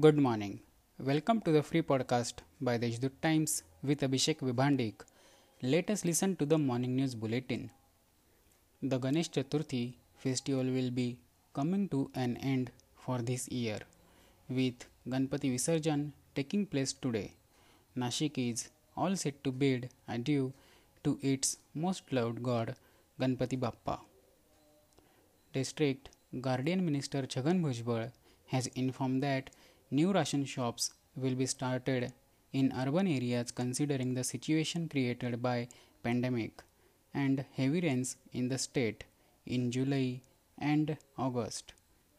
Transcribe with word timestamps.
Good 0.00 0.18
morning. 0.18 0.58
Welcome 0.98 1.40
to 1.42 1.52
the 1.52 1.62
free 1.62 1.80
podcast 1.80 2.38
by 2.60 2.78
the 2.78 2.88
Deshdoot 2.88 3.12
Times 3.22 3.62
with 3.80 4.00
Abhishek 4.00 4.38
Vibhandik. 4.40 5.02
Let 5.62 5.88
us 5.88 6.04
listen 6.04 6.34
to 6.38 6.44
the 6.44 6.58
morning 6.58 6.96
news 6.96 7.14
bulletin. 7.14 7.70
The 8.82 8.98
Ganesh 8.98 9.30
Chaturthi 9.30 9.94
festival 10.16 10.64
will 10.64 10.90
be 10.90 11.18
coming 11.52 11.88
to 11.90 12.10
an 12.16 12.36
end 12.38 12.72
for 12.96 13.18
this 13.22 13.46
year 13.48 13.78
with 14.48 14.84
Ganpati 15.08 15.52
Visarjan 15.54 16.10
taking 16.34 16.66
place 16.66 16.92
today. 16.92 17.34
Nashik 17.96 18.36
is 18.36 18.70
all 18.96 19.14
set 19.14 19.44
to 19.44 19.52
bid 19.52 19.90
adieu 20.08 20.52
to 21.04 21.20
its 21.22 21.58
most 21.72 22.12
loved 22.12 22.42
god 22.42 22.74
Ganpati 23.20 23.60
Bappa. 23.60 24.00
District 25.52 26.08
Guardian 26.40 26.84
Minister 26.84 27.22
Chhagan 27.22 27.62
Bhujbal 27.62 28.10
has 28.48 28.66
informed 28.74 29.22
that 29.22 29.50
new 29.98 30.10
ration 30.16 30.44
shops 30.54 30.84
will 31.22 31.36
be 31.42 31.48
started 31.54 32.02
in 32.52 32.66
urban 32.82 33.06
areas 33.18 33.48
considering 33.60 34.10
the 34.14 34.24
situation 34.32 34.82
created 34.92 35.34
by 35.46 35.56
pandemic 36.02 36.52
and 37.22 37.36
heavy 37.58 37.80
rains 37.86 38.10
in 38.32 38.44
the 38.52 38.58
state 38.58 39.00
in 39.46 39.70
July 39.76 40.08
and 40.58 40.96
August. 41.18 41.66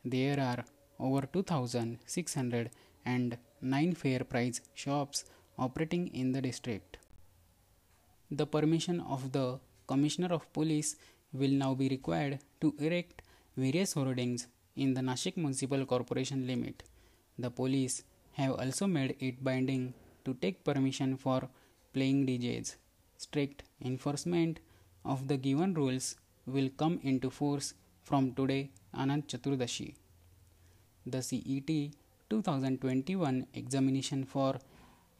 There 0.04 0.40
are 0.40 0.64
over 1.00 1.22
2609 1.34 3.94
fair 4.04 4.22
price 4.34 4.62
shops 4.74 5.26
operating 5.58 6.08
in 6.22 6.32
the 6.32 6.42
district. 6.42 6.98
The 8.32 8.48
permission 8.48 9.02
of 9.02 9.32
the 9.32 9.60
Commissioner 9.88 10.34
of 10.34 10.52
Police 10.54 10.96
will 11.34 11.52
now 11.64 11.74
be 11.76 11.90
required 11.90 12.40
to 12.62 12.74
erect 12.80 13.22
various 13.56 13.94
hoardings 13.94 14.48
in 14.76 14.94
the 14.94 15.02
Nashik 15.02 15.38
Municipal 15.38 15.86
Corporation 15.86 16.48
limit. 16.48 16.84
The 17.38 17.52
police 17.52 18.04
have 18.34 18.54
also 18.54 18.88
made 18.88 19.16
it 19.20 19.44
binding 19.44 19.94
to 20.24 20.34
take 20.36 20.64
permission 20.64 21.18
for 21.18 21.50
playing 21.94 22.26
DJs. 22.28 22.76
Strict 23.18 23.64
enforcement 23.84 24.60
of 25.04 25.28
the 25.28 25.38
given 25.38 25.74
rules 25.74 26.16
will 26.46 26.70
come 26.70 27.00
into 27.04 27.30
force 27.30 27.74
from 28.04 28.34
today 28.34 28.72
Anant 28.94 29.28
Chaturdashi. 29.28 29.96
The 31.06 31.22
CET 31.22 31.70
2021 32.30 33.48
examination 33.54 34.26
for 34.26 34.58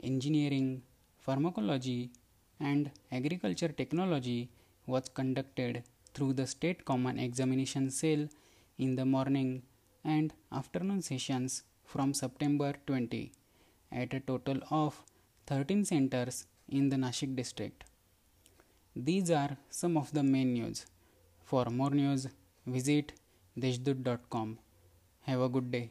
engineering, 0.04 0.82
pharmacology, 1.18 2.12
and 2.60 2.92
agriculture 3.12 3.70
technology 3.70 4.50
was 4.88 5.10
conducted 5.10 5.84
through 6.14 6.34
the 6.34 6.48
State 6.48 6.86
Common 6.86 7.20
Examination 7.20 7.90
Cell 7.92 8.28
in 8.78 8.96
the 8.96 9.06
morning 9.06 9.64
and 10.04 10.34
afternoon 10.52 11.02
sessions 11.02 11.64
from 11.86 12.14
September 12.14 12.74
20 12.88 13.32
at 13.92 14.14
a 14.14 14.20
total 14.20 14.60
of 14.70 15.02
13 15.48 15.86
centers 15.86 16.48
in 16.68 16.90
the 16.90 16.96
Nashik 16.96 17.36
district. 17.36 17.84
These 18.96 19.30
are 19.32 19.58
some 19.70 19.98
of 19.98 20.12
the 20.14 20.24
main 20.24 20.54
news. 20.54 20.86
For 21.44 21.66
more 21.66 21.92
news, 21.92 22.28
visit 22.66 23.14
deshdoot.com. 23.58 24.60
Have 25.22 25.42
a 25.42 25.50
good 25.50 25.70
day. 25.72 25.90